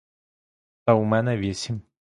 [0.83, 1.81] Та у мене вісім.